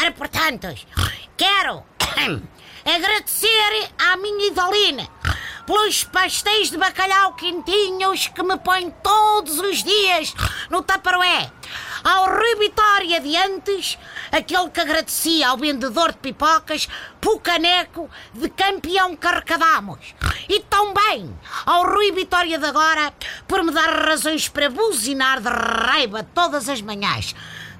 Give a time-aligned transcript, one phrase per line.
[0.00, 0.66] Ora, portanto,
[1.36, 1.84] quero
[2.84, 5.08] agradecer à minha idolina
[5.66, 10.34] pelos pastéis de bacalhau quentinhos que me põe todos os dias
[10.70, 11.52] no Tupperware.
[12.02, 13.96] Ao Rui Vitória de antes,
[14.32, 16.88] aquele que agradecia ao vendedor de pipocas
[17.20, 20.14] pelo caneco de campeão que arrecadamos.
[20.48, 21.32] E também
[21.66, 23.12] ao Rui Vitória de agora
[23.46, 27.34] por me dar razões para buzinar de raiva todas as manhãs.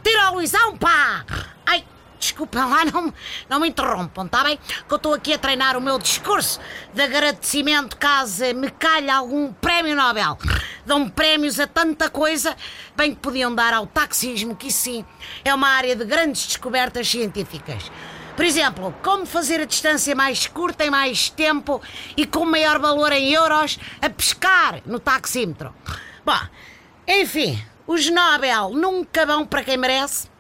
[0.05, 1.25] Tira o Luizão, pá!
[1.65, 1.85] Ai,
[2.23, 3.13] Desculpem lá, não,
[3.49, 4.57] não me interrompam, está bem?
[4.57, 6.61] Que eu estou aqui a treinar o meu discurso
[6.95, 10.39] de agradecimento caso me calhe algum prémio Nobel.
[10.85, 12.57] Dão prémios a tanta coisa,
[12.97, 15.05] bem que podiam dar ao taxismo, que sim
[15.45, 17.91] é uma área de grandes descobertas científicas.
[18.35, 21.81] Por exemplo, como fazer a distância mais curta em mais tempo
[22.17, 25.75] e com maior valor em euros a pescar no taxímetro.
[26.25, 26.41] Bom,
[27.07, 30.33] enfim, os Nobel nunca vão para quem merece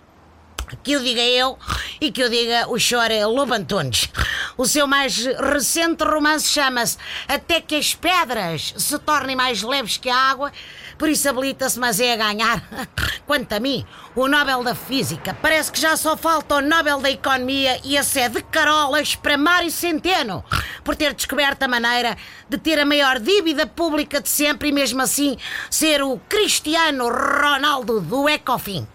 [0.82, 1.58] que o diga eu
[2.00, 4.08] e que o diga o Chore Lobo Antunes.
[4.56, 10.10] O seu mais recente romance chama-se Até que as pedras se tornem mais leves que
[10.10, 10.52] a água,
[10.98, 12.62] por isso habilita-se, mas é a ganhar.
[13.26, 15.36] Quanto a mim, o Nobel da Física.
[15.40, 19.38] Parece que já só falta o Nobel da Economia e a sede de carolas para
[19.38, 20.44] Mário Centeno,
[20.84, 22.16] por ter descoberto a maneira
[22.48, 25.36] de ter a maior dívida pública de sempre e mesmo assim
[25.70, 28.86] ser o Cristiano Ronaldo do Ecofin.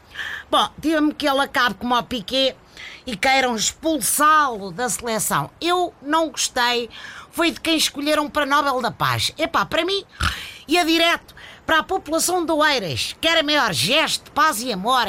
[0.50, 2.56] Bom, diga-me que ele acabe como o Piquet
[3.06, 5.50] e queiram expulsá-lo da seleção.
[5.60, 6.90] Eu não gostei,
[7.32, 9.34] foi de quem escolheram para Nobel da Paz.
[9.38, 10.06] Epá, para mim,
[10.66, 15.06] ia direto para a população do Eiras, que era maior gesto de paz e amor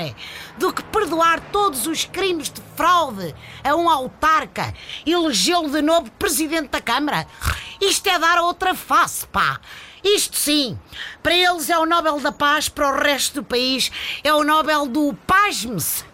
[0.59, 4.75] do que perdoar todos os crimes de fraude a um autarca
[5.07, 7.29] e elegê-lo de novo presidente da Câmara.
[7.81, 9.61] Isto é dar outra face, pá.
[10.03, 10.79] Isto sim,
[11.23, 13.91] para eles é o Nobel da Paz, para o resto do país
[14.23, 16.05] é o Nobel do Pasme-se.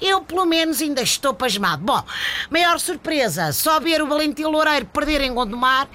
[0.00, 1.82] Eu, pelo menos, ainda estou pasmado.
[1.82, 2.02] Bom,
[2.50, 5.88] maior surpresa, só ver o Valentim Loureiro perder em Gondomar.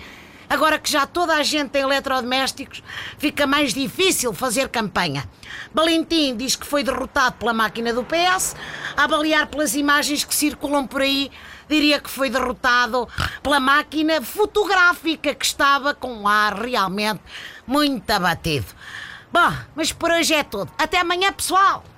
[0.47, 2.83] Agora que já toda a gente tem eletrodomésticos,
[3.17, 5.27] fica mais difícil fazer campanha.
[5.73, 8.55] Valentim diz que foi derrotado pela máquina do PS,
[8.95, 11.31] a avaliar pelas imagens que circulam por aí,
[11.67, 13.07] diria que foi derrotado
[13.41, 17.21] pela máquina fotográfica que estava com um ar realmente
[17.65, 18.67] muito abatido.
[19.31, 20.71] Bom, mas por hoje é tudo.
[20.77, 21.94] Até amanhã, pessoal!